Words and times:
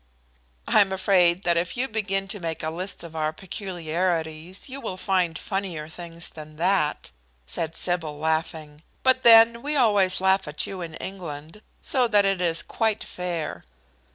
"I 0.67 0.81
am 0.81 0.91
afraid 0.91 1.43
that 1.43 1.57
if 1.57 1.77
you 1.77 1.87
begin 1.87 2.27
to 2.29 2.39
make 2.39 2.63
a 2.63 2.71
list 2.71 3.03
of 3.03 3.15
our 3.15 3.31
peculiarities 3.31 4.67
yon 4.67 4.81
will 4.81 4.97
find 4.97 5.37
funnier 5.37 5.87
things 5.87 6.31
than 6.31 6.55
that," 6.55 7.11
said 7.45 7.75
Sybil, 7.75 8.17
laughing. 8.17 8.81
"But 9.03 9.21
then 9.21 9.61
we 9.61 9.75
always 9.75 10.19
laugh 10.19 10.47
at 10.47 10.65
you 10.65 10.81
in 10.81 10.95
England, 10.95 11.61
so 11.83 12.07
that 12.07 12.25
it 12.25 12.41
is 12.41 12.63
quite 12.63 13.03
fair." 13.03 13.63